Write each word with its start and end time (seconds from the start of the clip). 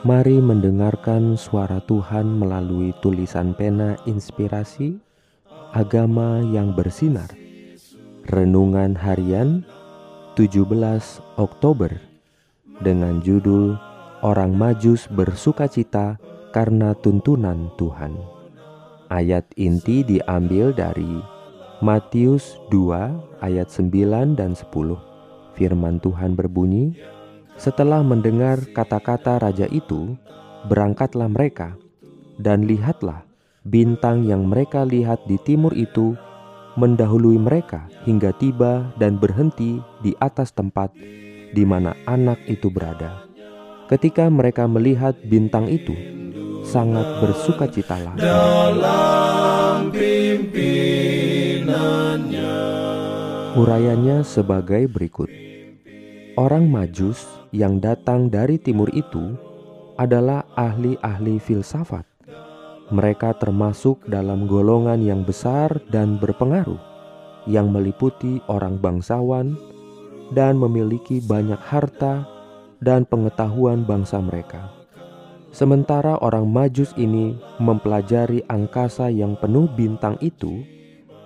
Mari 0.00 0.40
mendengarkan 0.40 1.36
suara 1.36 1.76
Tuhan 1.84 2.40
melalui 2.40 2.96
tulisan 3.04 3.52
pena 3.52 4.00
inspirasi 4.08 4.96
agama 5.76 6.40
yang 6.40 6.72
bersinar. 6.72 7.28
Renungan 8.24 8.96
harian 8.96 9.60
17 10.40 10.64
Oktober 11.36 12.00
dengan 12.80 13.20
judul 13.20 13.76
Orang 14.24 14.56
Majus 14.56 15.04
bersukacita 15.12 16.16
karena 16.56 16.96
tuntunan 16.96 17.68
Tuhan. 17.76 18.16
Ayat 19.12 19.44
inti 19.60 20.00
diambil 20.00 20.72
dari 20.72 21.20
Matius 21.84 22.56
2 22.72 23.44
ayat 23.44 23.68
9 23.68 24.32
dan 24.32 24.56
10. 24.56 24.64
Firman 25.52 26.00
Tuhan 26.00 26.32
berbunyi, 26.40 26.96
setelah 27.60 28.00
mendengar 28.00 28.64
kata-kata 28.72 29.36
raja 29.36 29.68
itu, 29.68 30.16
berangkatlah 30.64 31.28
mereka, 31.28 31.76
dan 32.40 32.64
lihatlah 32.64 33.28
bintang 33.68 34.24
yang 34.24 34.48
mereka 34.48 34.88
lihat 34.88 35.20
di 35.28 35.36
timur 35.44 35.76
itu 35.76 36.16
mendahului 36.80 37.36
mereka 37.36 37.84
hingga 38.08 38.32
tiba 38.40 38.88
dan 38.96 39.20
berhenti 39.20 39.76
di 40.00 40.16
atas 40.16 40.56
tempat 40.56 40.96
di 41.52 41.60
mana 41.68 41.92
anak 42.08 42.40
itu 42.48 42.72
berada. 42.72 43.28
Ketika 43.92 44.32
mereka 44.32 44.64
melihat 44.64 45.12
bintang 45.28 45.68
itu, 45.68 45.92
sangat 46.64 47.20
bersukacitalah. 47.20 48.16
Dalam 48.16 49.92
pimpinannya 49.92 52.56
Urayanya 53.60 54.24
sebagai 54.24 54.88
berikut. 54.88 55.28
Orang 56.38 56.70
Majus 56.70 57.39
yang 57.50 57.82
datang 57.82 58.30
dari 58.30 58.58
timur 58.62 58.90
itu 58.94 59.34
adalah 59.98 60.46
ahli-ahli 60.54 61.42
filsafat. 61.42 62.06
Mereka 62.90 63.38
termasuk 63.38 64.02
dalam 64.10 64.50
golongan 64.50 64.98
yang 65.02 65.22
besar 65.22 65.78
dan 65.90 66.18
berpengaruh, 66.18 66.78
yang 67.46 67.70
meliputi 67.70 68.42
orang 68.50 68.78
bangsawan 68.78 69.54
dan 70.34 70.58
memiliki 70.58 71.22
banyak 71.22 71.58
harta 71.58 72.26
dan 72.82 73.06
pengetahuan 73.06 73.86
bangsa 73.86 74.18
mereka. 74.18 74.70
Sementara 75.50 76.14
orang 76.22 76.46
Majus 76.46 76.94
ini 76.94 77.34
mempelajari 77.58 78.46
angkasa 78.46 79.10
yang 79.10 79.34
penuh 79.34 79.66
bintang 79.74 80.14
itu 80.22 80.62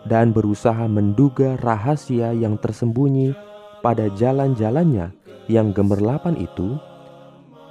dan 0.08 0.32
berusaha 0.32 0.88
menduga 0.88 1.60
rahasia 1.60 2.32
yang 2.32 2.56
tersembunyi 2.56 3.36
pada 3.84 4.08
jalan-jalannya 4.16 5.23
yang 5.50 5.76
gemerlapan 5.76 6.36
itu, 6.40 6.76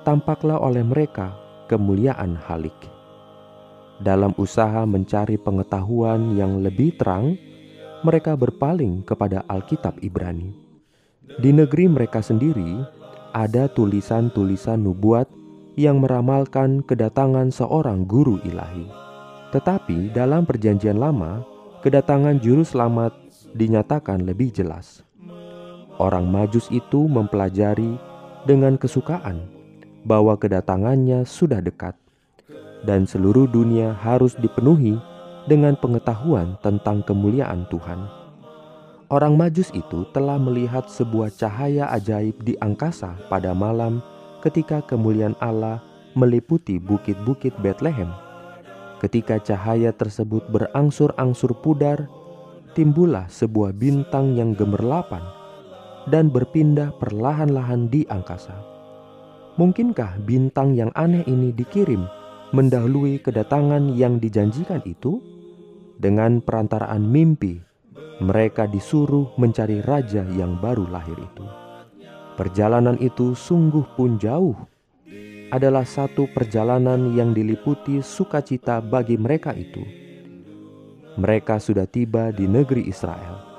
tampaklah 0.05 0.59
oleh 0.61 0.85
mereka 0.85 1.33
kemuliaan 1.71 2.37
Halik. 2.37 2.75
Dalam 4.03 4.35
usaha 4.35 4.83
mencari 4.83 5.39
pengetahuan 5.39 6.35
yang 6.35 6.59
lebih 6.59 6.97
terang, 6.99 7.39
mereka 8.03 8.35
berpaling 8.35 9.05
kepada 9.07 9.47
Alkitab 9.47 10.01
Ibrani. 10.03 10.51
Di 11.39 11.55
negeri 11.55 11.87
mereka 11.87 12.19
sendiri 12.19 12.83
ada 13.31 13.71
tulisan-tulisan 13.71 14.83
nubuat 14.83 15.31
yang 15.79 16.03
meramalkan 16.03 16.85
kedatangan 16.85 17.49
seorang 17.49 18.05
guru 18.05 18.37
ilahi. 18.45 18.85
Tetapi 19.55 20.13
dalam 20.13 20.45
Perjanjian 20.45 20.99
Lama, 20.99 21.41
kedatangan 21.81 22.37
Juru 22.43 22.61
Selamat 22.61 23.15
dinyatakan 23.53 24.21
lebih 24.25 24.53
jelas. 24.53 25.05
Orang 26.03 26.27
Majus 26.27 26.67
itu 26.67 27.07
mempelajari 27.07 27.95
dengan 28.43 28.75
kesukaan 28.75 29.39
bahwa 30.03 30.35
kedatangannya 30.35 31.23
sudah 31.23 31.63
dekat, 31.63 31.95
dan 32.83 33.07
seluruh 33.07 33.47
dunia 33.47 33.95
harus 33.95 34.35
dipenuhi 34.35 34.99
dengan 35.47 35.79
pengetahuan 35.79 36.59
tentang 36.59 37.07
kemuliaan 37.07 37.63
Tuhan. 37.71 38.03
Orang 39.07 39.39
Majus 39.39 39.71
itu 39.71 40.03
telah 40.11 40.35
melihat 40.35 40.91
sebuah 40.91 41.31
cahaya 41.39 41.87
ajaib 41.95 42.35
di 42.43 42.59
angkasa 42.59 43.15
pada 43.31 43.55
malam 43.55 44.03
ketika 44.43 44.83
kemuliaan 44.83 45.39
Allah 45.39 45.79
meliputi 46.19 46.83
bukit-bukit 46.83 47.55
Bethlehem. 47.63 48.11
Ketika 48.99 49.39
cahaya 49.39 49.95
tersebut 49.95 50.51
berangsur-angsur 50.51 51.55
pudar, 51.63 52.11
timbullah 52.75 53.31
sebuah 53.31 53.71
bintang 53.71 54.35
yang 54.35 54.51
gemerlapan 54.51 55.42
dan 56.07 56.27
berpindah 56.27 56.95
perlahan-lahan 56.99 57.87
di 57.87 58.03
angkasa. 58.11 58.55
Mungkinkah 59.55 60.17
bintang 60.25 60.73
yang 60.73 60.89
aneh 60.97 61.21
ini 61.29 61.53
dikirim 61.53 62.03
mendahului 62.51 63.21
kedatangan 63.21 63.93
yang 63.93 64.17
dijanjikan 64.17 64.81
itu? 64.83 65.21
Dengan 65.93 66.41
perantaraan 66.41 67.05
mimpi, 67.05 67.61
mereka 68.19 68.65
disuruh 68.65 69.29
mencari 69.37 69.79
raja 69.85 70.25
yang 70.33 70.57
baru 70.57 70.89
lahir 70.89 71.15
itu. 71.15 71.45
Perjalanan 72.33 72.97
itu 72.97 73.37
sungguh 73.37 73.93
pun 73.93 74.17
jauh. 74.17 74.57
Adalah 75.53 75.85
satu 75.85 76.25
perjalanan 76.33 77.13
yang 77.13 77.29
diliputi 77.29 78.01
sukacita 78.01 78.81
bagi 78.81 79.21
mereka 79.21 79.53
itu. 79.53 79.85
Mereka 81.13 81.61
sudah 81.61 81.85
tiba 81.85 82.33
di 82.33 82.49
negeri 82.49 82.89
Israel 82.89 83.52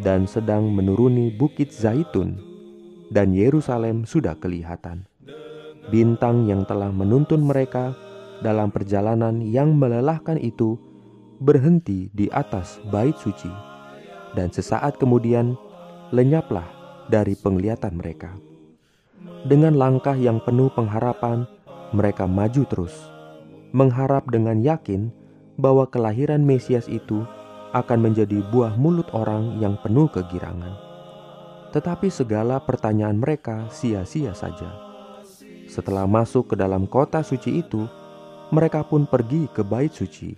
dan 0.00 0.28
sedang 0.28 0.68
menuruni 0.72 1.32
Bukit 1.32 1.72
Zaitun, 1.72 2.36
dan 3.08 3.32
Yerusalem 3.32 4.04
sudah 4.04 4.36
kelihatan. 4.36 5.08
Bintang 5.88 6.50
yang 6.50 6.66
telah 6.66 6.90
menuntun 6.90 7.46
mereka 7.46 7.94
dalam 8.42 8.74
perjalanan 8.74 9.38
yang 9.40 9.72
melelahkan 9.78 10.36
itu 10.36 10.76
berhenti 11.38 12.10
di 12.12 12.26
atas 12.32 12.82
bait 12.90 13.14
suci, 13.16 13.48
dan 14.34 14.52
sesaat 14.52 15.00
kemudian 15.00 15.56
lenyaplah 16.10 16.66
dari 17.08 17.38
penglihatan 17.38 17.96
mereka. 17.96 18.34
Dengan 19.46 19.78
langkah 19.78 20.18
yang 20.18 20.42
penuh 20.42 20.68
pengharapan, 20.74 21.46
mereka 21.94 22.26
maju 22.26 22.62
terus, 22.66 22.94
mengharap 23.70 24.26
dengan 24.28 24.58
yakin 24.58 25.14
bahwa 25.56 25.88
kelahiran 25.88 26.42
Mesias 26.42 26.90
itu 26.90 27.24
akan 27.72 27.98
menjadi 28.10 28.42
buah 28.52 28.78
mulut 28.78 29.10
orang 29.16 29.58
yang 29.58 29.74
penuh 29.80 30.06
kegirangan. 30.10 30.74
Tetapi 31.74 32.08
segala 32.08 32.62
pertanyaan 32.62 33.18
mereka 33.18 33.66
sia-sia 33.68 34.32
saja. 34.32 34.70
Setelah 35.66 36.06
masuk 36.06 36.54
ke 36.54 36.54
dalam 36.54 36.86
kota 36.86 37.20
suci 37.26 37.60
itu, 37.60 37.84
mereka 38.54 38.86
pun 38.86 39.04
pergi 39.04 39.50
ke 39.50 39.66
bait 39.66 39.90
suci. 39.90 40.30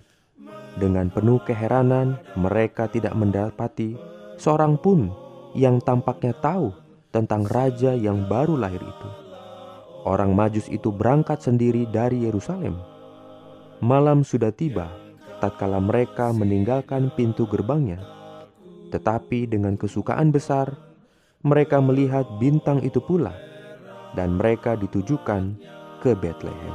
Dengan 0.79 1.13
penuh 1.13 1.43
keheranan, 1.45 2.17
mereka 2.39 2.89
tidak 2.89 3.13
mendapati 3.13 3.99
seorang 4.41 4.81
pun 4.81 5.13
yang 5.53 5.83
tampaknya 5.83 6.33
tahu 6.39 6.73
tentang 7.13 7.45
raja 7.45 7.93
yang 7.93 8.25
baru 8.31 8.57
lahir 8.57 8.81
itu. 8.81 9.09
Orang 10.07 10.33
Majus 10.33 10.71
itu 10.71 10.89
berangkat 10.89 11.43
sendiri 11.43 11.85
dari 11.91 12.25
Yerusalem. 12.25 12.79
Malam 13.83 14.25
sudah 14.25 14.51
tiba 14.55 14.89
tatkala 15.39 15.79
mereka 15.83 16.33
meninggalkan 16.35 17.11
pintu 17.15 17.47
gerbangnya. 17.47 18.03
Tetapi 18.89 19.45
dengan 19.47 19.77
kesukaan 19.77 20.33
besar, 20.33 20.73
mereka 21.45 21.79
melihat 21.79 22.27
bintang 22.43 22.83
itu 22.83 22.99
pula, 22.99 23.31
dan 24.17 24.35
mereka 24.35 24.75
ditujukan 24.75 25.55
ke 26.03 26.11
Bethlehem. 26.19 26.75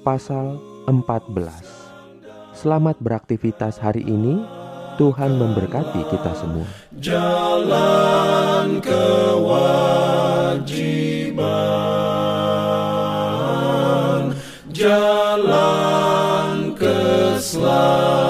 pasal 0.07 0.55
14. 0.87 2.55
Selamat 2.55 2.95
beraktivitas 3.03 3.75
hari 3.75 4.07
ini. 4.07 4.39
Tuhan 4.95 5.35
memberkati 5.35 5.99
kita 6.15 6.31
semua. 6.31 6.63
Jalan 6.95 8.79
kewajiban. 8.79 9.91
Jalan 14.71 16.04
Islam. 17.45 18.24